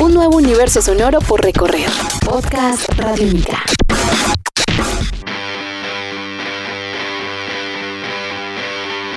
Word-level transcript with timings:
Un 0.00 0.14
nuevo 0.14 0.38
universo 0.38 0.80
sonoro 0.80 1.18
por 1.20 1.42
recorrer. 1.42 1.88
Podcast 2.24 2.88
Radiónica. 2.96 3.62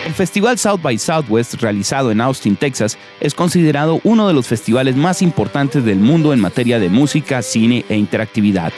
El 0.05 0.13
festival 0.13 0.59
South 0.59 0.81
by 0.81 0.97
Southwest, 0.97 1.53
realizado 1.55 2.11
en 2.11 2.19
Austin, 2.19 2.57
Texas, 2.57 2.97
es 3.21 3.33
considerado 3.33 4.01
uno 4.03 4.27
de 4.27 4.33
los 4.33 4.45
festivales 4.45 4.97
más 4.97 5.21
importantes 5.21 5.85
del 5.85 5.99
mundo 5.99 6.33
en 6.33 6.41
materia 6.41 6.79
de 6.79 6.89
música, 6.89 7.41
cine 7.41 7.85
e 7.87 7.95
interactividad. 7.95 8.73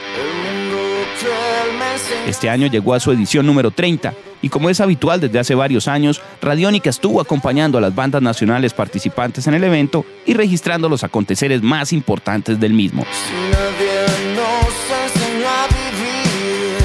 Este 2.28 2.52
año 2.52 2.68
llegó 2.68 2.94
a 2.94 3.00
su 3.00 3.12
edición 3.12 3.48
número 3.48 3.72
30 3.72 4.14
y 4.46 4.50
como 4.50 4.70
es 4.70 4.80
habitual 4.80 5.20
desde 5.20 5.40
hace 5.40 5.56
varios 5.56 5.88
años, 5.88 6.22
Radiónica 6.40 6.92
estuvo 6.92 7.20
acompañando 7.20 7.80
a 7.80 7.82
las 7.82 7.96
bandas 7.96 8.22
nacionales 8.22 8.76
participantes 8.76 9.48
en 9.48 9.56
el 9.56 9.64
evento 9.64 10.06
y 10.24 10.36
registrando 10.36 10.88
los 10.88 11.04
aconteceres 11.04 11.64
más 11.64 11.92
importantes 11.92 12.60
del 12.60 12.74
mismo. 12.74 13.08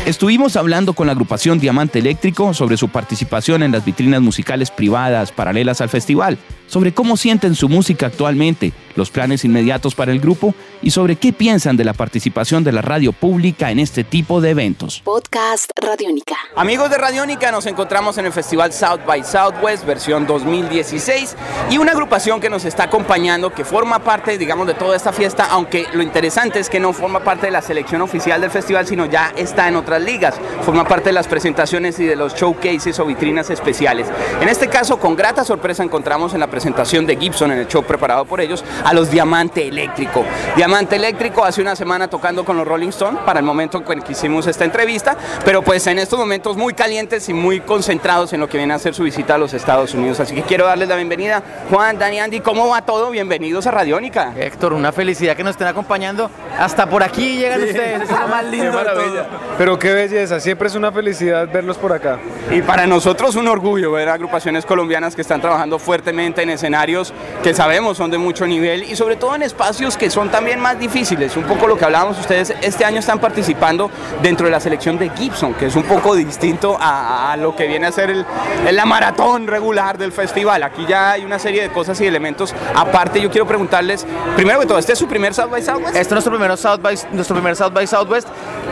Estuvimos 0.06 0.56
hablando 0.56 0.94
con 0.94 1.06
la 1.06 1.12
agrupación 1.12 1.60
Diamante 1.60 1.98
Eléctrico 1.98 2.54
sobre 2.54 2.78
su 2.78 2.88
participación 2.88 3.62
en 3.62 3.72
las 3.72 3.84
vitrinas 3.84 4.22
musicales 4.22 4.70
privadas 4.70 5.30
paralelas 5.30 5.82
al 5.82 5.90
festival, 5.90 6.38
sobre 6.66 6.94
cómo 6.94 7.18
sienten 7.18 7.54
su 7.54 7.68
música 7.68 8.06
actualmente, 8.06 8.72
los 9.00 9.10
planes 9.10 9.46
inmediatos 9.46 9.94
para 9.94 10.12
el 10.12 10.20
grupo 10.20 10.54
y 10.82 10.90
sobre 10.90 11.16
qué 11.16 11.32
piensan 11.32 11.78
de 11.78 11.84
la 11.84 11.94
participación 11.94 12.64
de 12.64 12.72
la 12.72 12.82
radio 12.82 13.12
pública 13.12 13.70
en 13.70 13.78
este 13.78 14.04
tipo 14.04 14.42
de 14.42 14.50
eventos. 14.50 15.00
Podcast 15.02 15.70
Radiónica. 15.74 16.36
Amigos 16.54 16.90
de 16.90 16.98
Radiónica, 16.98 17.50
nos 17.50 17.64
encontramos 17.64 18.18
en 18.18 18.26
el 18.26 18.32
festival 18.32 18.74
South 18.74 19.00
by 19.06 19.24
Southwest 19.24 19.86
versión 19.86 20.26
2016 20.26 21.34
y 21.70 21.78
una 21.78 21.92
agrupación 21.92 22.40
que 22.40 22.50
nos 22.50 22.66
está 22.66 22.84
acompañando 22.84 23.54
que 23.54 23.64
forma 23.64 24.00
parte, 24.00 24.36
digamos, 24.36 24.66
de 24.66 24.74
toda 24.74 24.94
esta 24.94 25.14
fiesta, 25.14 25.46
aunque 25.50 25.86
lo 25.94 26.02
interesante 26.02 26.58
es 26.58 26.68
que 26.68 26.78
no 26.78 26.92
forma 26.92 27.20
parte 27.20 27.46
de 27.46 27.52
la 27.52 27.62
selección 27.62 28.02
oficial 28.02 28.42
del 28.42 28.50
festival, 28.50 28.86
sino 28.86 29.06
ya 29.06 29.32
está 29.34 29.66
en 29.66 29.76
otras 29.76 30.02
ligas, 30.02 30.34
forma 30.62 30.84
parte 30.84 31.08
de 31.08 31.14
las 31.14 31.26
presentaciones 31.26 31.98
y 32.00 32.04
de 32.04 32.16
los 32.16 32.34
showcases 32.34 32.98
o 33.00 33.06
vitrinas 33.06 33.48
especiales. 33.48 34.08
En 34.42 34.50
este 34.50 34.68
caso, 34.68 34.98
con 34.98 35.16
grata 35.16 35.42
sorpresa 35.42 35.82
encontramos 35.82 36.34
en 36.34 36.40
la 36.40 36.50
presentación 36.50 37.06
de 37.06 37.16
Gibson 37.16 37.52
en 37.52 37.60
el 37.60 37.66
show 37.66 37.82
preparado 37.82 38.26
por 38.26 38.42
ellos 38.42 38.62
a 38.90 38.92
los 38.92 39.08
Diamante 39.08 39.68
Eléctrico. 39.68 40.24
Diamante 40.56 40.96
Eléctrico 40.96 41.44
hace 41.44 41.62
una 41.62 41.76
semana 41.76 42.08
tocando 42.08 42.44
con 42.44 42.56
los 42.56 42.66
Rolling 42.66 42.88
Stones 42.88 43.20
para 43.24 43.38
el 43.38 43.46
momento 43.46 43.80
en 43.86 44.02
que 44.02 44.12
hicimos 44.12 44.48
esta 44.48 44.64
entrevista, 44.64 45.16
pero 45.44 45.62
pues 45.62 45.86
en 45.86 46.00
estos 46.00 46.18
momentos 46.18 46.56
muy 46.56 46.74
calientes 46.74 47.28
y 47.28 47.32
muy 47.32 47.60
concentrados 47.60 48.32
en 48.32 48.40
lo 48.40 48.48
que 48.48 48.58
viene 48.58 48.74
a 48.74 48.80
ser 48.80 48.92
su 48.92 49.04
visita 49.04 49.36
a 49.36 49.38
los 49.38 49.54
Estados 49.54 49.94
Unidos. 49.94 50.18
Así 50.18 50.34
que 50.34 50.42
quiero 50.42 50.66
darles 50.66 50.88
la 50.88 50.96
bienvenida. 50.96 51.40
Juan, 51.70 52.00
Dani, 52.00 52.18
Andy, 52.18 52.40
¿cómo 52.40 52.68
va 52.68 52.82
todo? 52.82 53.10
Bienvenidos 53.12 53.64
a 53.68 53.70
Radiónica. 53.70 54.34
Héctor, 54.36 54.72
una 54.72 54.90
felicidad 54.90 55.36
que 55.36 55.44
nos 55.44 55.52
estén 55.52 55.68
acompañando. 55.68 56.28
Hasta 56.58 56.86
por 56.90 57.04
aquí 57.04 57.36
llegan 57.36 57.62
ustedes, 57.62 58.02
es 58.02 58.10
lo 58.10 58.26
más 58.26 58.44
lindo 58.44 58.76
de 58.76 58.84
todo. 58.84 59.26
Pero 59.56 59.78
qué 59.78 59.92
belleza, 59.92 60.40
siempre 60.40 60.66
es 60.66 60.74
una 60.74 60.90
felicidad 60.90 61.48
verlos 61.48 61.78
por 61.78 61.92
acá. 61.92 62.18
Y 62.50 62.60
para 62.62 62.88
nosotros 62.88 63.36
un 63.36 63.46
orgullo 63.46 63.92
ver 63.92 64.08
agrupaciones 64.08 64.66
colombianas 64.66 65.14
que 65.14 65.22
están 65.22 65.40
trabajando 65.40 65.78
fuertemente 65.78 66.42
en 66.42 66.50
escenarios 66.50 67.14
que 67.44 67.54
sabemos 67.54 67.96
son 67.96 68.10
de 68.10 68.18
mucho 68.18 68.48
nivel 68.48 68.69
y 68.78 68.96
sobre 68.96 69.16
todo 69.16 69.34
en 69.34 69.42
espacios 69.42 69.96
que 69.96 70.10
son 70.10 70.30
también 70.30 70.60
más 70.60 70.78
difíciles. 70.78 71.36
Un 71.36 71.44
poco 71.44 71.66
lo 71.66 71.76
que 71.76 71.84
hablábamos 71.84 72.18
ustedes, 72.18 72.54
este 72.62 72.84
año 72.84 73.00
están 73.00 73.18
participando 73.18 73.90
dentro 74.22 74.46
de 74.46 74.52
la 74.52 74.60
selección 74.60 74.98
de 74.98 75.10
Gibson, 75.10 75.54
que 75.54 75.66
es 75.66 75.76
un 75.76 75.82
poco 75.82 76.14
distinto 76.14 76.76
a, 76.80 77.32
a 77.32 77.36
lo 77.36 77.54
que 77.56 77.66
viene 77.66 77.86
a 77.86 77.92
ser 77.92 78.10
el, 78.10 78.24
la 78.70 78.84
maratón 78.86 79.46
regular 79.46 79.98
del 79.98 80.12
festival. 80.12 80.62
Aquí 80.62 80.86
ya 80.88 81.12
hay 81.12 81.24
una 81.24 81.38
serie 81.38 81.62
de 81.62 81.70
cosas 81.70 82.00
y 82.00 82.06
elementos. 82.06 82.54
Aparte, 82.74 83.20
yo 83.20 83.30
quiero 83.30 83.46
preguntarles, 83.46 84.06
primero 84.36 84.60
que 84.60 84.66
todo, 84.66 84.78
¿este 84.78 84.92
es 84.92 84.98
su 84.98 85.08
primer 85.08 85.34
South 85.34 85.50
by 85.50 85.62
Southwest? 85.62 85.88
Este 85.96 86.00
es 86.00 86.10
nuestro 86.12 86.32
primer 86.32 86.56
South 86.56 86.80
by, 86.80 86.98
nuestro 87.12 87.34
primer 87.36 87.56
South 87.56 87.72
by 87.72 87.86
Southwest 87.86 88.28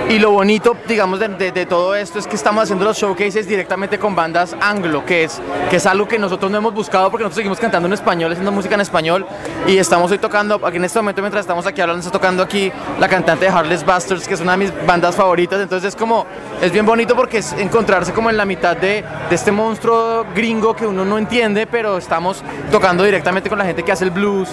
y 0.08 0.18
lo 0.18 0.30
bonito, 0.30 0.76
digamos, 0.86 1.18
de, 1.20 1.28
de- 1.28 1.52
de 1.52 1.66
todo 1.66 1.94
esto 1.94 2.18
es 2.18 2.26
que 2.26 2.36
estamos 2.36 2.64
haciendo 2.64 2.84
los 2.84 2.96
showcases 2.98 3.48
directamente 3.48 3.98
con 3.98 4.14
bandas 4.14 4.54
anglo, 4.60 5.04
que 5.04 5.24
es, 5.24 5.40
que 5.70 5.76
es 5.76 5.86
algo 5.86 6.06
que 6.06 6.18
nosotros 6.18 6.50
no 6.50 6.58
hemos 6.58 6.74
buscado 6.74 7.10
porque 7.10 7.24
nosotros 7.24 7.36
seguimos 7.36 7.58
cantando 7.58 7.86
en 7.86 7.92
español, 7.94 8.30
haciendo 8.32 8.52
música 8.52 8.74
en 8.74 8.80
español 8.82 9.26
y 9.66 9.78
estamos 9.88 10.10
hoy 10.10 10.18
tocando, 10.18 10.60
aquí 10.66 10.76
en 10.76 10.84
este 10.84 10.98
momento 10.98 11.22
mientras 11.22 11.40
estamos 11.40 11.66
aquí 11.66 11.80
hablando, 11.80 12.00
está 12.00 12.12
tocando 12.12 12.42
aquí 12.42 12.70
la 13.00 13.08
cantante 13.08 13.46
de 13.46 13.50
Heartless 13.50 13.86
Bastards, 13.86 14.28
que 14.28 14.34
es 14.34 14.40
una 14.42 14.52
de 14.52 14.58
mis 14.58 14.86
bandas 14.86 15.16
favoritas, 15.16 15.58
entonces 15.62 15.88
es 15.88 15.96
como, 15.96 16.26
es 16.60 16.70
bien 16.70 16.84
bonito 16.84 17.16
porque 17.16 17.38
es 17.38 17.54
encontrarse 17.54 18.12
como 18.12 18.28
en 18.28 18.36
la 18.36 18.44
mitad 18.44 18.76
de, 18.76 19.02
de 19.30 19.34
este 19.34 19.50
monstruo 19.50 20.26
gringo 20.34 20.76
que 20.76 20.86
uno 20.86 21.06
no 21.06 21.16
entiende, 21.16 21.66
pero 21.66 21.96
estamos 21.96 22.44
tocando 22.70 23.02
directamente 23.02 23.48
con 23.48 23.56
la 23.56 23.64
gente 23.64 23.82
que 23.82 23.90
hace 23.90 24.04
el 24.04 24.10
blues. 24.10 24.50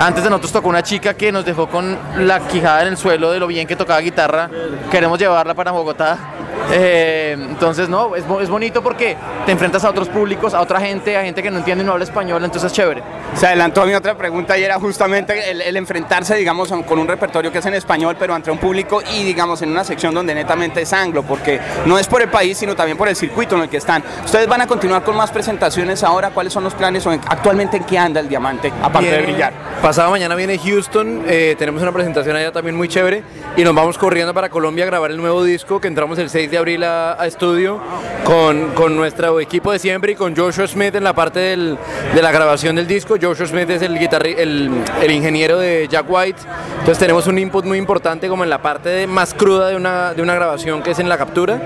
Antes 0.00 0.24
de 0.24 0.30
nosotros 0.30 0.52
tocó 0.52 0.70
una 0.70 0.82
chica 0.82 1.12
que 1.12 1.30
nos 1.32 1.44
dejó 1.44 1.68
con 1.68 1.98
la 2.20 2.40
quijada 2.48 2.80
en 2.80 2.88
el 2.88 2.96
suelo 2.96 3.30
de 3.30 3.40
lo 3.40 3.46
bien 3.46 3.66
que 3.66 3.76
tocaba 3.76 4.00
guitarra. 4.00 4.48
Queremos 4.90 5.18
llevarla 5.18 5.52
para 5.52 5.70
Bogotá. 5.70 6.37
Eh, 6.72 7.36
entonces, 7.38 7.88
no, 7.88 8.14
es, 8.14 8.24
es 8.42 8.48
bonito 8.48 8.82
porque 8.82 9.16
te 9.46 9.52
enfrentas 9.52 9.84
a 9.84 9.90
otros 9.90 10.08
públicos, 10.08 10.54
a 10.54 10.60
otra 10.60 10.80
gente, 10.80 11.16
a 11.16 11.22
gente 11.22 11.42
que 11.42 11.50
no 11.50 11.58
entiende 11.58 11.82
y 11.82 11.86
no 11.86 11.92
habla 11.92 12.04
español, 12.04 12.44
entonces 12.44 12.70
es 12.70 12.76
chévere. 12.76 13.02
Se 13.34 13.46
adelantó 13.46 13.82
a 13.82 13.86
mi 13.86 13.94
otra 13.94 14.16
pregunta 14.16 14.56
y 14.58 14.64
era 14.64 14.78
justamente 14.78 15.50
el, 15.50 15.60
el 15.62 15.76
enfrentarse, 15.76 16.34
digamos, 16.36 16.68
con 16.86 16.98
un 16.98 17.08
repertorio 17.08 17.50
que 17.52 17.58
es 17.58 17.66
en 17.66 17.74
español, 17.74 18.16
pero 18.18 18.34
ante 18.34 18.50
un 18.50 18.58
público 18.58 19.00
y, 19.14 19.24
digamos, 19.24 19.62
en 19.62 19.70
una 19.70 19.84
sección 19.84 20.14
donde 20.14 20.34
netamente 20.34 20.82
es 20.82 20.92
anglo, 20.92 21.22
porque 21.22 21.60
no 21.86 21.98
es 21.98 22.06
por 22.06 22.20
el 22.22 22.28
país, 22.28 22.58
sino 22.58 22.74
también 22.76 22.98
por 22.98 23.08
el 23.08 23.16
circuito 23.16 23.56
en 23.56 23.62
el 23.62 23.68
que 23.68 23.78
están. 23.78 24.02
¿Ustedes 24.24 24.46
van 24.46 24.60
a 24.60 24.66
continuar 24.66 25.02
con 25.04 25.16
más 25.16 25.30
presentaciones 25.30 26.02
ahora? 26.04 26.30
¿Cuáles 26.30 26.52
son 26.52 26.64
los 26.64 26.74
planes 26.74 27.06
o 27.06 27.12
en- 27.12 27.20
actualmente 27.28 27.78
en 27.78 27.84
qué 27.84 27.98
anda 27.98 28.20
el 28.20 28.28
diamante, 28.28 28.72
aparte 28.82 29.10
de 29.10 29.22
brillar? 29.22 29.52
Pasado 29.82 30.10
mañana 30.10 30.34
viene 30.34 30.58
Houston, 30.58 31.22
eh, 31.26 31.54
tenemos 31.58 31.80
una 31.82 31.92
presentación 31.92 32.36
allá 32.36 32.52
también 32.52 32.76
muy 32.76 32.88
chévere 32.88 33.22
y 33.56 33.62
nos 33.62 33.74
vamos 33.74 33.96
corriendo 33.96 34.34
para 34.34 34.48
Colombia 34.48 34.84
a 34.84 34.86
grabar 34.88 35.10
el 35.10 35.16
nuevo 35.16 35.44
disco 35.44 35.80
que 35.80 35.88
entramos 35.88 36.18
el 36.18 36.28
6 36.30 36.50
de 36.50 36.57
abril 36.58 36.84
a, 36.84 37.20
a 37.20 37.26
estudio 37.26 37.80
con, 38.24 38.68
con 38.74 38.96
nuestro 38.96 39.40
equipo 39.40 39.72
de 39.72 39.78
siempre 39.78 40.12
y 40.12 40.14
con 40.14 40.36
Joshua 40.36 40.66
Smith 40.66 40.94
en 40.94 41.04
la 41.04 41.12
parte 41.14 41.40
del- 41.40 41.78
de 42.14 42.22
la 42.22 42.30
grabación 42.30 42.76
del 42.76 42.86
disco. 42.86 43.16
Joshua 43.20 43.46
Smith 43.46 43.70
es 43.70 43.82
el, 43.82 43.98
guitarri- 43.98 44.34
el, 44.38 44.70
el 45.02 45.10
ingeniero 45.10 45.58
de 45.58 45.88
Jack 45.88 46.06
White, 46.08 46.40
entonces 46.72 46.98
tenemos 46.98 47.26
un 47.26 47.38
input 47.38 47.64
muy 47.64 47.78
importante 47.78 48.28
como 48.28 48.44
en 48.44 48.50
la 48.50 48.58
parte 48.60 48.88
de- 48.88 49.06
más 49.06 49.34
cruda 49.34 49.68
de 49.68 49.76
una, 49.76 50.14
de 50.14 50.22
una 50.22 50.34
grabación 50.34 50.82
que 50.82 50.90
es 50.90 50.98
en 50.98 51.08
la 51.08 51.16
captura 51.18 51.60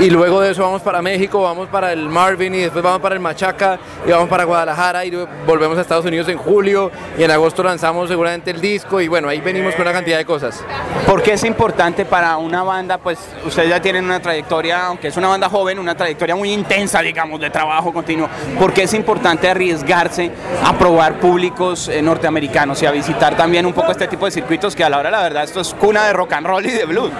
y 0.00 0.10
luego 0.10 0.40
de 0.40 0.50
eso 0.52 0.62
vamos 0.62 0.82
para 0.82 1.00
México, 1.02 1.42
vamos 1.42 1.68
para 1.68 1.92
el 1.92 2.08
Marvin 2.08 2.54
y 2.54 2.58
después 2.60 2.82
vamos 2.84 3.00
para 3.00 3.14
el 3.14 3.20
Machaca 3.20 3.78
y 4.06 4.10
vamos 4.10 4.28
para 4.28 4.44
Guadalajara 4.44 5.04
y 5.04 5.10
volvemos 5.46 5.78
a 5.78 5.80
Estados 5.80 6.04
Unidos 6.04 6.28
en 6.28 6.36
julio 6.38 6.90
y 7.18 7.22
en 7.24 7.30
agosto 7.30 7.62
lanzamos 7.62 8.08
seguramente 8.08 8.50
el 8.50 8.60
disco 8.60 9.00
y 9.00 9.08
bueno, 9.08 9.28
ahí 9.28 9.40
venimos 9.40 9.74
con 9.74 9.82
una 9.82 9.92
cantidad 9.92 10.18
de 10.18 10.24
cosas. 10.24 10.62
¿Por 11.06 11.22
qué 11.22 11.32
es 11.32 11.44
importante 11.44 12.04
para 12.04 12.36
una 12.36 12.62
banda? 12.62 12.98
Pues 12.98 13.18
ustedes 13.44 13.68
ya 13.70 13.80
tienen 13.80 14.04
una 14.04 14.20
trayectoria, 14.30 14.86
aunque 14.86 15.08
es 15.08 15.16
una 15.16 15.28
banda 15.28 15.48
joven, 15.48 15.78
una 15.78 15.94
trayectoria 15.94 16.34
muy 16.34 16.52
intensa, 16.52 17.00
digamos, 17.00 17.40
de 17.40 17.48
trabajo 17.48 17.92
continuo. 17.92 18.28
¿Por 18.58 18.72
qué 18.72 18.82
es 18.82 18.92
importante 18.94 19.48
arriesgarse 19.48 20.32
a 20.64 20.72
probar 20.76 21.20
públicos 21.20 21.88
eh, 21.88 22.02
norteamericanos 22.02 22.82
y 22.82 22.86
a 22.86 22.90
visitar 22.90 23.36
también 23.36 23.64
un 23.66 23.72
poco 23.72 23.92
este 23.92 24.08
tipo 24.08 24.24
de 24.24 24.32
circuitos 24.32 24.74
que 24.74 24.82
a 24.82 24.90
la 24.90 24.98
hora, 24.98 25.10
la 25.12 25.22
verdad, 25.22 25.44
esto 25.44 25.60
es 25.60 25.72
cuna 25.74 26.06
de 26.06 26.12
rock 26.12 26.32
and 26.32 26.46
roll 26.46 26.66
y 26.66 26.70
de 26.72 26.84
blues? 26.86 27.12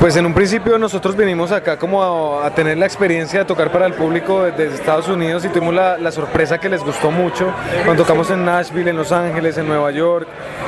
Pues 0.00 0.16
en 0.16 0.26
un 0.26 0.34
principio 0.34 0.78
nosotros 0.78 1.16
vinimos 1.16 1.52
acá 1.52 1.78
como 1.78 2.40
a, 2.42 2.50
tener 2.50 2.76
la 2.76 2.86
experiencia 2.86 3.38
de 3.40 3.44
tocar 3.44 3.70
para 3.70 3.86
el 3.86 3.94
público 3.94 4.42
de- 4.42 4.50
desde 4.52 4.74
Estados 4.74 5.06
Unidos 5.08 5.44
y 5.44 5.48
tuvimos 5.48 5.74
la, 5.74 5.96
la 5.98 6.10
sorpresa 6.10 6.58
que 6.58 6.68
les 6.68 6.82
gustó 6.82 7.10
mucho 7.12 7.52
cuando 7.84 8.02
tocamos 8.02 8.30
en 8.30 8.44
Nashville, 8.44 8.90
en 8.90 8.96
Los 8.96 9.12
Ángeles, 9.12 9.56
en 9.58 9.68
Nueva 9.68 9.92
York. 9.92 10.26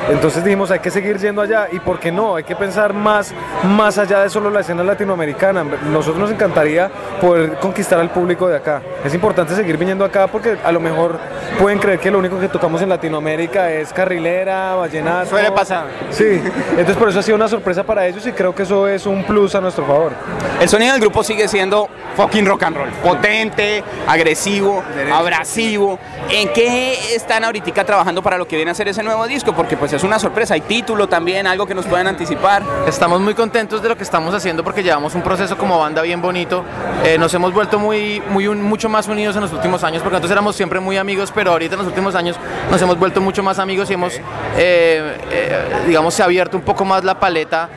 Entonces 0.09 0.43
dijimos 0.43 0.71
hay 0.71 0.79
que 0.79 0.89
seguir 0.91 1.17
yendo 1.17 1.41
allá 1.41 1.67
y 1.71 1.79
por 1.79 1.99
qué 1.99 2.11
no, 2.11 2.35
hay 2.35 2.43
que 2.43 2.55
pensar 2.55 2.93
más, 2.93 3.33
más 3.63 3.97
allá 3.97 4.21
de 4.21 4.29
solo 4.29 4.49
la 4.49 4.61
escena 4.61 4.83
latinoamericana. 4.83 5.48
Nosotros 5.53 6.17
nos 6.17 6.31
encantaría 6.31 6.89
poder 7.21 7.55
conquistar 7.55 7.99
al 7.99 8.09
público 8.09 8.47
de 8.47 8.57
acá. 8.57 8.81
Es 9.03 9.13
importante 9.13 9.55
seguir 9.55 9.77
viniendo 9.77 10.03
acá 10.03 10.27
porque 10.27 10.57
a 10.63 10.71
lo 10.71 10.79
mejor 10.79 11.17
pueden 11.57 11.79
creer 11.79 11.99
que 11.99 12.11
lo 12.11 12.19
único 12.19 12.39
que 12.39 12.49
tocamos 12.49 12.81
en 12.81 12.89
Latinoamérica 12.89 13.71
es 13.71 13.93
carrilera, 13.93 14.75
vallenato. 14.75 15.29
Suele 15.29 15.51
pasar. 15.51 15.87
Sí, 16.11 16.41
entonces 16.71 16.97
por 16.97 17.09
eso 17.09 17.19
ha 17.19 17.23
sido 17.23 17.35
una 17.37 17.47
sorpresa 17.47 17.83
para 17.83 18.05
ellos 18.05 18.25
y 18.27 18.31
creo 18.33 18.53
que 18.53 18.63
eso 18.63 18.87
es 18.87 19.05
un 19.05 19.23
plus 19.23 19.55
a 19.55 19.61
nuestro 19.61 19.85
favor. 19.85 20.11
El 20.59 20.67
sonido 20.67 20.91
del 20.91 21.01
grupo 21.01 21.23
sigue 21.23 21.47
siendo 21.47 21.87
fucking 22.17 22.45
rock 22.45 22.63
and 22.63 22.75
roll. 22.77 22.89
Potente, 23.03 23.83
agresivo, 24.07 24.83
abrasivo. 25.13 25.97
¿En 26.29 26.49
qué 26.53 27.15
están 27.15 27.43
ahorita 27.45 27.83
trabajando 27.85 28.21
para 28.21 28.37
lo 28.37 28.47
que 28.47 28.55
viene 28.55 28.71
a 28.71 28.73
ser 28.73 28.87
ese 28.89 29.01
nuevo 29.03 29.25
disco? 29.27 29.53
Porque 29.53 29.77
pues 29.77 29.93
es 29.93 30.03
una 30.03 30.19
sorpresa. 30.19 30.55
Hay 30.55 30.61
título 30.61 31.07
también, 31.07 31.47
algo 31.47 31.65
que 31.65 31.73
nos 31.75 31.85
puedan 31.85 32.07
anticipar. 32.07 32.63
Estamos 32.87 33.21
muy 33.21 33.33
contentos 33.33 33.81
de 33.81 33.89
lo 33.89 33.95
que 33.95 34.03
estamos 34.03 34.33
haciendo 34.33 34.63
porque 34.63 34.83
llevamos 34.83 35.15
un 35.15 35.21
proceso 35.21 35.57
como 35.57 35.79
banda 35.79 36.01
bien 36.01 36.21
bonito. 36.21 36.63
Eh, 37.05 37.17
nos 37.17 37.33
hemos 37.33 37.53
vuelto 37.53 37.79
muy, 37.79 38.21
muy 38.29 38.47
un- 38.47 38.61
mucho 38.61 38.88
más 38.89 39.07
unidos 39.07 39.35
en 39.35 39.41
los 39.41 39.53
últimos 39.53 39.83
años 39.83 40.01
porque 40.01 40.15
nosotros 40.15 40.31
éramos 40.31 40.55
siempre 40.55 40.79
muy 40.79 40.97
amigos, 40.97 41.31
pero 41.33 41.51
ahorita 41.51 41.75
en 41.75 41.79
los 41.79 41.87
últimos 41.87 42.15
años 42.15 42.35
nos 42.69 42.81
hemos 42.81 42.97
vuelto 42.97 43.21
mucho 43.21 43.43
más 43.43 43.59
amigos 43.59 43.89
y 43.89 43.93
hemos, 43.93 44.13
eh, 44.57 45.17
eh, 45.31 45.65
digamos, 45.87 46.13
se 46.13 46.21
ha 46.21 46.25
abierto 46.25 46.57
un 46.57 46.63
poco 46.63 46.83
más 46.85 47.03
la 47.03 47.19
paleta 47.19 47.69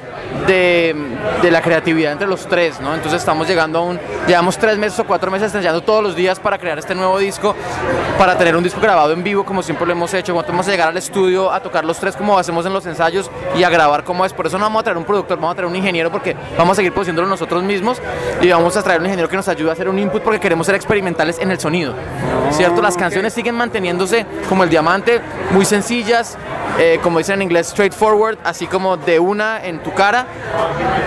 de, 0.46 0.94
la 1.50 1.60
creatividad 1.60 2.12
entre 2.12 2.26
los 2.26 2.46
tres, 2.46 2.80
¿no? 2.80 2.94
Entonces 2.94 3.20
estamos 3.20 3.46
llegando 3.46 3.78
a 3.78 3.82
un, 3.82 4.00
llevamos 4.26 4.56
tres 4.56 4.78
meses 4.78 4.98
o 4.98 5.04
cuatro 5.04 5.30
meses 5.30 5.46
ensayando 5.54 5.82
todos 5.82 6.02
los 6.02 6.16
días 6.16 6.40
para 6.40 6.58
crear 6.58 6.78
este 6.78 6.94
nuevo 6.94 7.18
disco, 7.18 7.54
para 8.18 8.38
tener 8.38 8.56
un 8.56 8.62
disco 8.62 8.80
grabado 8.80 9.12
en 9.12 9.22
vivo 9.22 9.44
como 9.44 9.62
siempre 9.62 9.86
lo 9.86 9.92
hemos 9.92 10.14
hecho, 10.14 10.34
vamos 10.34 10.66
a 10.68 10.70
llegar 10.70 10.88
al 10.88 10.96
estudio 10.96 11.50
a 11.50 11.60
tocar 11.60 11.84
los 11.84 11.98
tres 11.98 12.16
como 12.16 12.38
hacemos 12.38 12.64
en 12.66 12.72
los 12.72 12.86
ensayos 12.86 13.30
y 13.56 13.62
a 13.62 13.70
grabar 13.70 14.04
como 14.04 14.24
es, 14.24 14.32
por 14.32 14.46
eso 14.46 14.58
no 14.58 14.64
vamos 14.64 14.80
a 14.80 14.84
traer 14.84 14.96
un 14.96 15.04
productor, 15.04 15.36
vamos 15.36 15.52
a 15.52 15.56
traer 15.56 15.68
un 15.68 15.76
ingeniero 15.76 16.10
porque 16.10 16.36
vamos 16.56 16.72
a 16.72 16.76
seguir 16.76 16.92
produciéndolo 16.92 17.28
nosotros 17.28 17.62
mismos 17.62 18.00
y 18.40 18.48
vamos 18.48 18.76
a 18.76 18.82
traer 18.82 19.00
un 19.00 19.06
ingeniero 19.06 19.28
que 19.28 19.36
nos 19.36 19.48
ayude 19.48 19.70
a 19.70 19.72
hacer 19.72 19.88
un 19.88 19.98
input 19.98 20.22
porque 20.22 20.40
queremos 20.40 20.66
ser 20.66 20.74
experimentales 20.74 21.38
en 21.38 21.50
el 21.50 21.60
sonido, 21.60 21.94
¿cierto? 22.50 22.80
Las 22.82 22.96
canciones 22.96 23.32
siguen 23.32 23.54
manteniéndose 23.54 24.26
como 24.48 24.64
el 24.64 24.70
diamante, 24.70 25.20
muy 25.50 25.64
sencillas, 25.64 26.36
eh, 26.78 26.98
como 27.02 27.18
dicen 27.18 27.36
en 27.36 27.42
inglés, 27.42 27.68
straightforward, 27.68 28.38
así 28.44 28.66
como 28.66 28.96
de 28.96 29.18
una 29.18 29.64
en 29.64 29.82
tu 29.82 29.92
cara, 29.92 30.21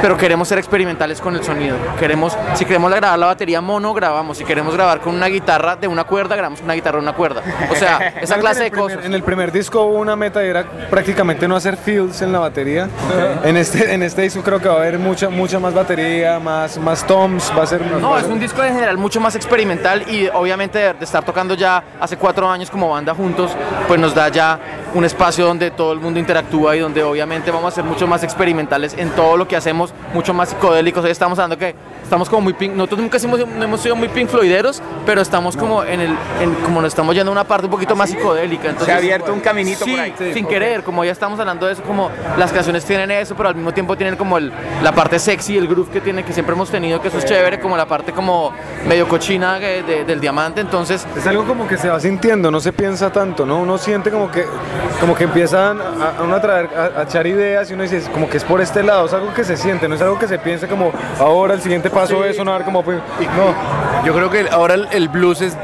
pero 0.01 0.17
queremos 0.17 0.47
ser 0.47 0.57
experimentales 0.57 1.19
con 1.21 1.35
el 1.35 1.43
sonido. 1.43 1.77
Queremos, 1.99 2.37
si 2.55 2.65
queremos 2.65 2.91
grabar 2.93 3.17
la 3.17 3.25
batería 3.27 3.61
mono, 3.61 3.93
grabamos. 3.93 4.37
Si 4.37 4.45
queremos 4.45 4.73
grabar 4.75 4.99
con 5.01 5.15
una 5.15 5.27
guitarra 5.27 5.75
de 5.75 5.87
una 5.87 6.03
cuerda, 6.03 6.35
grabamos 6.35 6.61
una 6.61 6.73
guitarra 6.73 6.97
de 6.97 7.03
una 7.03 7.13
cuerda. 7.13 7.41
O 7.71 7.75
sea, 7.75 8.13
esa 8.21 8.37
clase 8.37 8.63
de 8.63 8.71
primer- 8.71 8.91
cosas. 8.95 9.05
En 9.05 9.13
el 9.13 9.23
primer 9.23 9.51
disco 9.51 9.81
hubo 9.81 9.97
una 9.99 10.15
meta 10.15 10.43
y 10.43 10.47
era 10.49 10.63
prácticamente 10.89 11.47
no 11.47 11.55
hacer 11.55 11.77
fills 11.77 12.21
en 12.21 12.31
la 12.31 12.39
batería. 12.39 12.87
En 13.43 13.57
este 13.57 13.93
en 13.93 14.03
este 14.03 14.21
disco 14.23 14.41
creo 14.43 14.59
que 14.59 14.67
va 14.67 14.75
a 14.75 14.77
haber 14.77 14.99
mucha 14.99 15.29
mucha 15.29 15.59
más 15.59 15.73
batería, 15.73 16.39
más 16.39 16.77
más 16.77 17.05
toms, 17.05 17.51
va 17.57 17.63
a 17.63 17.67
ser 17.67 17.81
No, 17.99 18.17
es 18.17 18.25
un 18.25 18.39
disco 18.39 18.63
en 18.63 18.73
general 18.73 18.97
mucho 18.97 19.19
más 19.19 19.35
experimental 19.35 20.03
y 20.09 20.27
obviamente 20.33 20.79
de, 20.79 20.93
de 20.93 21.05
estar 21.05 21.23
tocando 21.23 21.53
ya 21.55 21.83
hace 21.99 22.17
cuatro 22.17 22.49
años 22.49 22.69
como 22.69 22.89
banda 22.89 23.13
juntos, 23.13 23.51
pues 23.87 23.99
nos 23.99 24.13
da 24.13 24.29
ya 24.29 24.59
un 24.93 25.03
espacio 25.05 25.45
donde 25.45 25.71
todo 25.71 25.91
el 25.93 25.99
mundo 25.99 26.19
interactúa 26.19 26.75
y 26.75 26.79
donde 26.79 27.03
obviamente 27.03 27.51
vamos 27.51 27.73
a 27.73 27.75
ser 27.75 27.83
mucho 27.83 28.07
más 28.07 28.23
experimentales 28.23 28.95
en 28.97 29.04
todo 29.11 29.37
lo 29.37 29.47
que 29.47 29.55
hacemos, 29.55 29.93
mucho 30.13 30.33
más 30.33 30.49
psicodélicos. 30.49 31.03
Hoy 31.03 31.11
estamos 31.11 31.37
hablando 31.39 31.57
que 31.57 31.75
estamos 32.03 32.29
como 32.29 32.41
muy 32.43 32.53
pink, 32.53 32.73
nosotros 32.73 32.99
nunca 33.01 33.17
hemos, 33.17 33.39
hemos 33.39 33.81
sido 33.81 33.95
muy 33.95 34.07
pink 34.09 34.29
floideros, 34.29 34.81
pero 35.05 35.21
estamos 35.21 35.57
como 35.57 35.83
en 35.83 36.01
el, 36.01 36.15
en- 36.41 36.53
como 36.63 36.81
nos 36.81 36.89
estamos 36.89 37.15
yendo 37.15 37.31
a 37.31 37.33
una 37.33 37.43
parte 37.43 37.65
un 37.65 37.71
poquito 37.71 37.95
más 37.95 38.09
psicodélica. 38.09 38.65
Entonces, 38.69 38.87
Se 38.87 38.93
ha 38.93 38.97
abierto 38.97 39.33
un 39.33 39.39
caminito 39.39 39.85
Sí, 39.85 39.91
por 39.91 39.99
ahí. 39.99 40.13
sin 40.33 40.45
querer, 40.45 40.83
como 40.83 41.03
ya 41.03 41.11
estamos 41.11 41.39
hablando 41.39 41.65
de 41.65 41.73
eso, 41.73 41.83
como 41.83 42.09
las 42.37 42.51
canciones 42.51 42.85
tienen 42.85 43.11
eso, 43.11 43.35
pero 43.35 43.49
al 43.49 43.55
mismo 43.55 43.73
tiempo 43.73 43.95
tienen 43.97 44.15
como 44.15 44.37
el, 44.37 44.51
la 44.83 44.91
parte 44.93 45.19
sexy, 45.19 45.57
el 45.57 45.67
groove 45.67 45.89
que 45.89 46.01
tiene, 46.01 46.23
que 46.23 46.33
siempre 46.33 46.53
hemos 46.53 46.69
tenido, 46.69 47.01
que 47.01 47.07
eso 47.07 47.17
es 47.17 47.25
chévere, 47.25 47.59
como 47.59 47.75
la 47.77 47.85
parte 47.87 48.11
como 48.11 48.51
medio 48.87 49.07
cochina 49.07 49.59
de- 49.59 49.83
de- 49.83 50.05
del 50.05 50.19
diamante, 50.19 50.61
entonces 50.61 51.05
Es 51.17 51.25
algo 51.27 51.43
como 51.45 51.67
que 51.67 51.77
se 51.77 51.89
va 51.89 51.99
sintiendo, 51.99 52.51
no 52.51 52.59
se 52.59 52.71
piensa 52.71 53.11
tanto, 53.11 53.45
¿no? 53.45 53.57
Uno 53.57 53.77
siente 53.77 54.11
como 54.11 54.29
que, 54.31 54.45
como 54.99 55.15
que 55.15 55.23
empiezan 55.25 55.79
a, 55.81 56.19
a 56.19 56.23
uno 56.23 56.35
a 56.35 56.41
traer, 56.41 56.69
a, 56.77 56.99
a 56.99 57.03
echar 57.03 57.25
ideas 57.27 57.69
y 57.69 57.73
uno 57.73 57.83
dice, 57.83 58.01
como 58.11 58.29
que 58.29 58.37
es 58.37 58.43
por 58.43 58.61
este 58.61 58.83
lado, 58.83 58.94
es 59.03 59.13
algo 59.13 59.33
que 59.33 59.43
se 59.43 59.57
siente, 59.57 59.89
no 59.89 59.95
es 59.95 60.01
algo 60.01 60.17
que 60.17 60.27
se 60.27 60.39
piense 60.39 60.67
como, 60.67 60.93
ahora 61.19 61.55
el 61.55 61.61
siguiente 61.61 61.89
paso 61.89 62.23
es 62.23 62.37
sonar 62.37 62.63
como, 62.63 62.83
pues, 62.83 62.99
no. 63.35 64.05
Yo 64.05 64.13
creo 64.13 64.29
que 64.29 64.47
ahora 64.49 64.75
el, 64.75 64.87
el 64.91 65.09
blues 65.09 65.41
es 65.41 65.57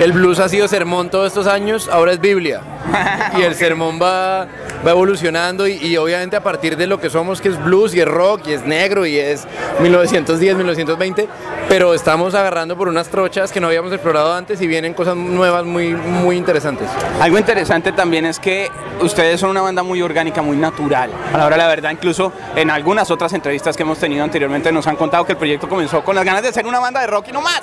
el 0.00 0.12
blues 0.12 0.40
ha 0.40 0.48
sido 0.48 0.66
sermón 0.66 1.08
todos 1.08 1.28
estos 1.28 1.46
años, 1.46 1.88
ahora 1.88 2.12
es 2.12 2.20
Biblia. 2.20 2.60
Y 3.38 3.42
el 3.42 3.54
sermón 3.54 3.98
va, 4.00 4.46
va 4.86 4.90
evolucionando 4.90 5.66
y, 5.66 5.74
y 5.74 5.96
obviamente 5.96 6.36
a 6.36 6.42
partir 6.42 6.76
de 6.76 6.86
lo 6.86 7.00
que 7.00 7.10
somos, 7.10 7.40
que 7.40 7.48
es 7.48 7.64
blues 7.64 7.94
y 7.94 8.00
es 8.00 8.06
rock 8.06 8.46
y 8.46 8.52
es 8.52 8.64
negro 8.64 9.06
y 9.06 9.18
es 9.18 9.46
1910, 9.80 10.56
1920, 10.56 11.28
pero 11.68 11.94
estamos 11.94 12.34
agarrando 12.34 12.76
por 12.76 12.88
unas 12.88 13.08
trochas 13.08 13.50
que 13.50 13.60
no 13.60 13.68
habíamos 13.68 13.92
explorado 13.92 14.34
antes 14.34 14.60
y 14.60 14.66
vienen 14.66 14.94
cosas 14.94 15.16
nuevas 15.16 15.64
muy, 15.64 15.94
muy 15.94 16.36
interesantes. 16.36 16.88
Algo 17.20 17.38
interesante 17.38 17.92
también 17.92 18.26
es 18.26 18.38
que 18.38 18.70
ustedes 19.00 19.40
son 19.40 19.50
una 19.50 19.62
banda 19.62 19.82
muy 19.82 20.02
orgánica, 20.02 20.42
muy 20.42 20.56
natural. 20.56 21.10
A 21.32 21.38
la 21.38 21.54
la 21.56 21.66
verdad, 21.68 21.90
incluso 21.90 22.32
en 22.56 22.70
algunas 22.70 23.10
otras 23.10 23.32
entrevistas 23.32 23.76
que 23.76 23.82
hemos 23.82 23.98
tenido 23.98 24.24
anteriormente 24.24 24.72
nos 24.72 24.86
han 24.86 24.96
contado 24.96 25.24
que 25.24 25.32
el 25.32 25.38
proyecto 25.38 25.68
comenzó 25.68 26.02
con 26.02 26.16
las 26.16 26.24
ganas 26.24 26.42
de 26.42 26.52
ser 26.52 26.66
una 26.66 26.80
banda 26.80 27.00
de 27.00 27.06
rock 27.06 27.28
y 27.28 27.32
no 27.32 27.40
más. 27.40 27.62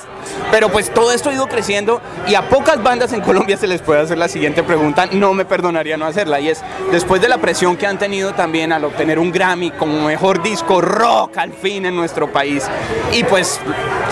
Pero 0.50 0.69
pues 0.69 0.94
todo 0.94 1.12
esto 1.12 1.30
ha 1.30 1.33
ido 1.33 1.48
creciendo 1.48 2.01
y 2.27 2.36
a 2.36 2.48
pocas 2.50 2.81
bandas 2.81 3.13
en 3.13 3.21
Colombia 3.21 3.57
se 3.57 3.68
les 3.68 3.81
puede 3.81 4.01
hacer 4.01 4.18
la 4.18 4.27
siguiente 4.27 4.63
pregunta, 4.63 5.07
no 5.12 5.33
me 5.33 5.45
perdonaría 5.45 5.98
no 5.98 6.06
hacerla, 6.06 6.39
y 6.39 6.50
es, 6.50 6.62
después 6.92 7.21
de 7.21 7.30
la 7.30 7.38
presión 7.38 7.77
que 7.77 7.88
han 7.88 7.98
tenido 7.98 8.33
también 8.33 8.71
al 8.71 8.83
obtener 8.86 9.19
un 9.19 9.31
Grammy 9.31 9.71
como 9.71 10.06
mejor 10.06 10.42
disco 10.42 10.81
rock 10.81 11.38
al 11.38 11.53
fin 11.53 11.86
en 11.86 11.95
nuestro 11.95 12.31
país, 12.31 12.65
y 13.13 13.24
pues, 13.24 13.59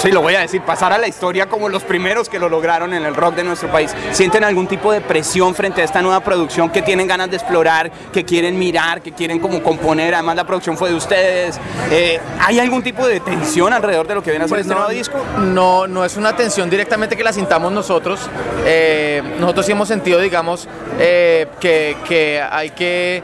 sí 0.02 0.12
lo 0.12 0.22
voy 0.22 0.36
a 0.36 0.40
decir, 0.40 0.62
pasar 0.62 0.94
a 0.94 0.98
la 0.98 1.08
historia 1.08 1.48
como 1.48 1.70
los 1.70 1.84
primeros 1.84 2.30
que 2.30 2.40
lo 2.40 2.50
lograron 2.50 2.94
en 2.94 3.04
el 3.04 3.16
rock 3.16 3.36
de 3.36 3.44
nuestro 3.44 3.70
país, 3.70 3.94
¿sienten 4.12 4.44
algún 4.44 4.68
tipo 4.68 4.92
de 4.92 5.02
presión 5.02 5.54
frente 5.56 5.82
a 5.82 5.86
esta 5.86 6.02
nueva 6.02 6.22
producción 6.22 6.70
que 6.70 6.82
tienen 6.82 7.08
ganas 7.08 7.30
de 7.30 7.38
explorar, 7.38 7.92
que 8.12 8.24
quieren 8.24 8.58
mirar, 8.58 9.02
que 9.02 9.12
quieren 9.12 9.40
como 9.40 9.62
componer? 9.62 10.14
Además 10.14 10.36
la 10.36 10.46
producción 10.46 10.78
fue 10.78 10.90
de 10.90 10.96
ustedes. 10.96 11.60
Eh, 11.92 12.20
¿Hay 12.40 12.60
algún 12.60 12.84
tipo 12.84 13.06
de 13.08 13.20
tensión 13.20 13.74
alrededor 13.74 14.08
de 14.08 14.16
lo 14.16 14.24
que 14.24 14.32
viene 14.32 14.46
a 14.46 14.48
ser 14.48 14.56
Pues 14.56 14.62
este 14.62 14.74
no, 14.74 14.80
nuevo 14.82 14.94
disco? 14.94 15.18
No, 15.40 15.88
no 15.88 16.06
es 16.06 16.18
una 16.18 16.36
tensión 16.36 16.70
directamente 16.70 17.18
que 17.18 17.24
la 17.24 17.34
sintamos 17.34 17.72
nosotros. 17.72 18.30
Eh, 18.66 19.22
nosotros 19.40 19.66
sí 19.66 19.72
hemos 19.72 19.88
sentido, 19.88 20.20
digamos, 20.20 20.68
eh, 21.00 21.48
que, 21.60 21.98
que 22.08 22.42
hay 22.42 22.70
que 22.72 23.24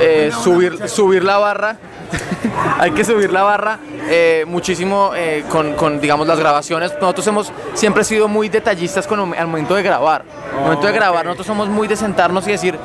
eh, 0.00 0.30
subir, 0.42 0.88
subir 0.88 1.24
la 1.24 1.38
barra. 1.38 1.76
hay 2.78 2.90
que 2.92 3.04
subir 3.04 3.32
la 3.32 3.42
barra 3.42 3.78
eh, 4.08 4.44
muchísimo 4.46 5.12
eh, 5.14 5.44
con, 5.50 5.74
con, 5.74 6.00
digamos, 6.00 6.26
las 6.26 6.38
grabaciones. 6.38 6.92
Nosotros 7.00 7.26
hemos 7.26 7.52
siempre 7.74 8.04
sido 8.04 8.28
muy 8.28 8.48
detallistas 8.48 9.06
con, 9.06 9.34
al 9.34 9.46
momento 9.46 9.74
de 9.74 9.82
grabar. 9.82 10.24
Al 10.54 10.60
momento 10.62 10.86
de 10.86 10.92
grabar, 10.92 11.24
nosotros 11.24 11.46
somos 11.46 11.68
muy 11.68 11.88
de 11.88 11.96
sentarnos 11.96 12.46
y 12.46 12.52
decir, 12.52 12.78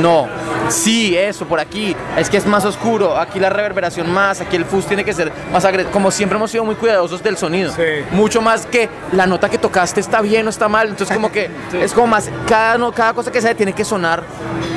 no, 0.00 0.28
sí, 0.68 1.16
eso, 1.16 1.46
por 1.46 1.60
aquí, 1.60 1.94
es 2.16 2.30
que 2.30 2.36
es 2.36 2.46
más 2.46 2.64
oscuro, 2.64 3.18
aquí 3.18 3.38
la 3.38 3.50
reverberación 3.50 4.10
más, 4.12 4.40
aquí 4.40 4.56
el 4.56 4.64
fuzz 4.64 4.86
tiene 4.86 5.04
que 5.04 5.12
ser 5.12 5.32
más 5.52 5.64
agresivo. 5.64 5.92
Como 5.92 6.10
siempre 6.10 6.36
hemos 6.36 6.50
sido 6.50 6.64
muy 6.64 6.76
cuidadosos 6.76 7.22
del 7.22 7.36
sonido. 7.36 7.72
Sí. 7.72 7.82
Mucho 8.12 8.40
más 8.40 8.66
que 8.66 8.88
la 9.12 9.26
nota 9.26 9.48
que 9.48 9.58
tocaste 9.58 10.00
está 10.00 10.20
bien 10.20 10.46
o 10.46 10.50
está 10.50 10.68
mal. 10.68 10.88
Entonces 10.88 11.14
como 11.14 11.30
que 11.30 11.50
es 11.72 11.92
como 11.92 12.06
más, 12.06 12.30
cada, 12.48 12.78
no, 12.78 12.92
cada 12.92 13.12
cosa 13.12 13.30
que 13.30 13.40
sea 13.40 13.54
tiene 13.54 13.72
que 13.72 13.84
sonar 13.84 14.22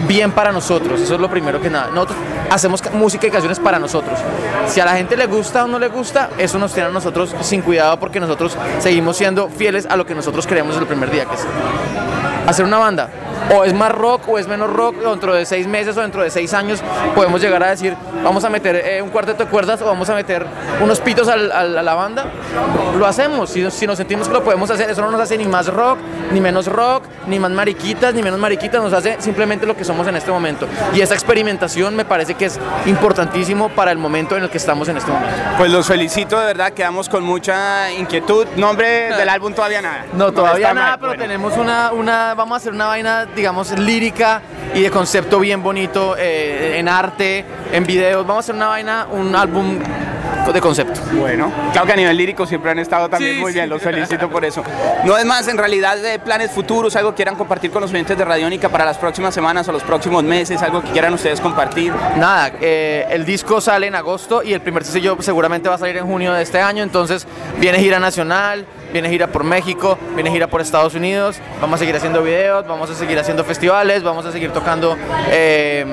bien 0.07 0.31
para 0.31 0.51
nosotros. 0.51 0.99
Eso 1.01 1.15
es 1.15 1.19
lo 1.19 1.29
primero 1.29 1.61
que 1.61 1.69
nada. 1.69 1.87
Nosotros 1.93 2.17
hacemos 2.49 2.81
ca- 2.81 2.91
música 2.91 3.27
y 3.27 3.31
canciones 3.31 3.59
para 3.59 3.79
nosotros. 3.79 4.17
Si 4.67 4.79
a 4.79 4.85
la 4.85 4.95
gente 4.95 5.17
le 5.17 5.25
gusta 5.27 5.63
o 5.63 5.67
no 5.67 5.79
le 5.79 5.87
gusta, 5.89 6.29
eso 6.37 6.57
nos 6.59 6.73
tiene 6.73 6.89
a 6.89 6.91
nosotros 6.91 7.33
sin 7.41 7.61
cuidado 7.61 7.99
porque 7.99 8.19
nosotros 8.19 8.57
seguimos 8.79 9.17
siendo 9.17 9.49
fieles 9.49 9.85
a 9.89 9.95
lo 9.95 10.05
que 10.05 10.15
nosotros 10.15 10.45
desde 10.75 10.81
el 10.83 10.87
primer 10.87 11.11
día, 11.11 11.25
que 11.25 11.35
es 11.35 11.45
hacer 12.47 12.65
una 12.65 12.77
banda. 12.77 13.09
O 13.53 13.65
es 13.65 13.73
más 13.73 13.91
rock 13.91 14.29
o 14.29 14.39
es 14.39 14.47
menos 14.47 14.71
rock, 14.71 14.95
dentro 14.95 15.33
de 15.33 15.45
seis 15.45 15.67
meses 15.67 15.97
o 15.97 16.01
dentro 16.01 16.23
de 16.23 16.29
seis 16.29 16.53
años 16.53 16.81
podemos 17.13 17.41
llegar 17.41 17.61
a 17.61 17.69
decir, 17.69 17.93
vamos 18.23 18.43
a 18.45 18.49
meter 18.49 18.75
eh, 18.77 19.01
un 19.01 19.09
cuarteto 19.09 19.43
de 19.43 19.49
cuerdas 19.49 19.81
o 19.81 19.85
vamos 19.85 20.09
a 20.09 20.15
meter 20.15 20.45
unos 20.81 21.01
pitos 21.01 21.27
al- 21.27 21.51
al- 21.51 21.77
a 21.77 21.83
la 21.83 21.93
banda. 21.93 22.25
Lo 22.97 23.05
hacemos, 23.05 23.49
si, 23.49 23.69
si 23.69 23.85
nos 23.85 23.97
sentimos 23.97 24.27
que 24.29 24.33
lo 24.33 24.43
podemos 24.43 24.69
hacer, 24.71 24.89
eso 24.89 25.01
no 25.01 25.11
nos 25.11 25.19
hace 25.19 25.37
ni 25.37 25.45
más 25.45 25.67
rock, 25.67 25.97
ni 26.31 26.39
menos 26.39 26.67
rock, 26.67 27.03
ni 27.27 27.37
más 27.37 27.51
mariquitas, 27.51 28.13
ni 28.13 28.23
menos 28.23 28.39
mariquitas, 28.39 28.81
nos 28.81 28.93
hace 28.93 29.17
simplemente 29.19 29.65
lo 29.65 29.75
que 29.75 29.83
somos 29.83 30.07
en 30.07 30.15
este 30.15 30.31
momento. 30.31 30.65
Y 30.93 31.01
esa 31.01 31.13
experimentación 31.13 31.95
me 31.95 32.05
parece 32.05 32.35
que 32.35 32.45
es 32.45 32.57
importantísimo 32.85 33.69
para 33.69 33.91
el 33.91 33.97
momento 33.97 34.37
en 34.37 34.43
el 34.43 34.49
que 34.49 34.57
estamos 34.57 34.87
en 34.87 34.97
este 34.97 35.11
momento. 35.11 35.33
Pues 35.57 35.69
los 35.71 35.85
felicito, 35.85 36.39
de 36.39 36.45
verdad, 36.45 36.71
quedamos 36.71 37.09
con 37.09 37.23
mucha 37.23 37.91
inquietud. 37.91 38.47
Nombre 38.55 39.13
del 39.17 39.27
álbum 39.29 39.53
todavía 39.53 39.81
nada. 39.81 40.05
No, 40.13 40.31
todavía 40.31 40.73
nada, 40.73 40.89
mal, 40.91 40.99
pero 40.99 41.09
bueno. 41.11 41.23
tenemos 41.23 41.57
una, 41.57 41.91
una, 41.91 42.32
vamos 42.35 42.55
a 42.55 42.57
hacer 42.57 42.73
una 42.73 42.87
vaina, 42.87 43.25
digamos, 43.25 43.77
lírica 43.77 44.41
y 44.73 44.81
de 44.81 44.91
concepto 44.91 45.39
bien 45.39 45.61
bonito, 45.61 46.15
eh, 46.17 46.77
en 46.79 46.87
arte, 46.87 47.45
en 47.71 47.85
videos. 47.85 48.25
Vamos 48.25 48.37
a 48.37 48.45
hacer 48.45 48.55
una 48.55 48.67
vaina, 48.67 49.07
un 49.11 49.35
álbum 49.35 49.79
de 50.51 50.59
concepto. 50.59 50.99
Bueno, 51.13 51.51
claro 51.71 51.87
que 51.87 51.93
a 51.93 51.95
nivel 51.95 52.17
lírico 52.17 52.45
siempre 52.45 52.69
han 52.71 52.79
estado 52.79 53.07
también 53.07 53.35
Sí, 53.35 53.39
muy 53.41 53.51
sí. 53.51 53.59
bien, 53.59 53.69
los 53.69 53.81
felicito 53.81 54.29
por 54.29 54.43
eso. 54.43 54.61
No 55.05 55.17
es 55.17 55.25
más, 55.25 55.47
en 55.47 55.57
realidad, 55.57 55.95
de 55.97 56.19
planes 56.19 56.51
futuros, 56.51 56.95
algo 56.97 57.11
que 57.11 57.17
quieran 57.17 57.35
compartir 57.35 57.71
con 57.71 57.81
los 57.81 57.91
oyentes 57.91 58.17
de 58.17 58.25
Radiónica 58.25 58.67
para 58.67 58.83
las 58.83 58.97
próximas 58.97 59.33
semanas 59.33 59.67
o 59.69 59.71
los 59.71 59.83
próximos 59.83 60.23
meses, 60.23 60.61
algo 60.61 60.81
que 60.81 60.91
quieran 60.91 61.13
ustedes 61.13 61.39
compartir. 61.39 61.93
Nada, 62.17 62.51
eh, 62.59 63.07
el 63.09 63.25
disco 63.25 63.61
sale 63.61 63.87
en 63.87 63.95
agosto 63.95 64.43
y 64.43 64.53
el 64.53 64.59
primer 64.61 64.83
sencillo 64.83 65.15
seguramente 65.21 65.69
va 65.69 65.75
a 65.75 65.77
salir 65.79 65.95
en 65.97 66.05
junio 66.05 66.33
de 66.33 66.43
este 66.43 66.59
año, 66.59 66.83
entonces 66.83 67.25
viene 67.59 67.79
gira 67.79 67.99
nacional, 67.99 68.65
viene 68.93 69.09
gira 69.09 69.27
por 69.27 69.43
México, 69.43 69.97
viene 70.13 70.31
gira 70.31 70.47
por 70.47 70.61
Estados 70.61 70.93
Unidos, 70.93 71.37
vamos 71.59 71.75
a 71.75 71.79
seguir 71.79 71.95
haciendo 71.95 72.21
videos, 72.21 72.65
vamos 72.67 72.89
a 72.89 72.93
seguir 72.93 73.17
haciendo 73.19 73.43
festivales, 73.43 74.03
vamos 74.03 74.25
a 74.25 74.31
seguir 74.31 74.51
tocando 74.51 74.95
eh, 75.31 75.85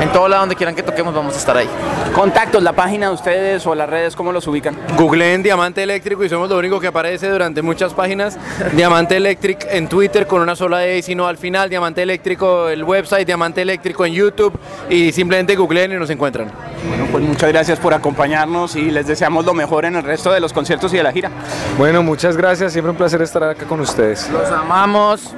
en 0.00 0.08
todo 0.12 0.28
lado 0.28 0.42
donde 0.42 0.56
quieran 0.56 0.74
que 0.74 0.82
toquemos, 0.82 1.14
vamos 1.14 1.34
a 1.34 1.38
estar 1.38 1.56
ahí. 1.56 1.68
Contactos, 2.14 2.62
la 2.62 2.72
página 2.72 3.08
de 3.08 3.14
ustedes 3.14 3.66
o 3.66 3.74
las 3.74 3.88
redes, 3.88 4.16
¿cómo 4.16 4.32
los 4.32 4.46
ubican? 4.46 4.76
Googleen 4.96 5.42
Diamante 5.42 5.82
Eléctrico 5.82 6.24
y 6.24 6.28
somos 6.28 6.48
lo 6.48 6.58
único 6.58 6.80
que 6.80 6.86
aparece 6.86 7.28
durante 7.28 7.60
muchas 7.60 7.92
páginas. 7.92 8.38
Diamante 8.72 9.16
Electric 9.16 9.66
en 9.70 9.88
Twitter 9.88 10.26
con 10.26 10.40
una 10.40 10.56
sola 10.56 10.86
E, 10.86 11.02
sino 11.02 11.28
al 11.28 11.36
final 11.36 11.68
Diamante 11.68 12.02
Eléctrico 12.02 12.68
el 12.68 12.82
website, 12.82 13.26
Diamante 13.26 13.62
Eléctrico 13.62 14.06
en 14.06 14.14
YouTube 14.14 14.58
y 14.88 15.12
simplemente 15.12 15.54
googleen 15.54 15.92
y 15.92 15.96
nos 15.96 16.08
encuentran. 16.10 16.50
Bueno, 16.88 17.06
pues 17.12 17.24
muchas 17.24 17.50
gracias 17.50 17.78
por 17.78 17.92
acompañarnos 17.92 18.74
y 18.74 18.90
les 18.90 19.06
deseamos 19.06 19.44
lo 19.44 19.52
mejor 19.52 19.84
en 19.84 19.96
el 19.96 20.02
resto 20.02 20.32
de 20.32 20.40
los 20.40 20.52
conciertos 20.52 20.92
y 20.94 20.96
de 20.96 21.02
la 21.02 21.12
gira. 21.12 21.30
Bueno, 21.76 22.02
muchas 22.02 22.36
gracias, 22.38 22.72
siempre 22.72 22.90
un 22.90 22.96
placer 22.96 23.20
estar 23.20 23.42
acá 23.42 23.66
con 23.66 23.80
ustedes. 23.80 24.30
Los 24.30 24.48
amamos. 24.48 25.34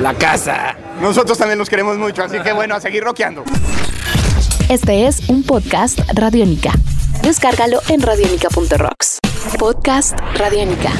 La 0.00 0.14
casa. 0.14 0.74
Nosotros 1.02 1.36
también 1.36 1.58
los 1.58 1.68
queremos 1.68 1.98
mucho, 1.98 2.22
así 2.22 2.38
que 2.40 2.52
bueno, 2.52 2.74
a 2.74 2.80
seguir 2.80 3.04
rockeando. 3.04 3.44
Este 4.68 5.06
es 5.06 5.28
un 5.28 5.42
podcast 5.42 6.00
Radiónica. 6.14 6.72
Descárgalo 7.22 7.80
en 7.88 8.00
radionica.rocks. 8.00 9.18
Podcast 9.58 10.18
Radiónica. 10.36 10.90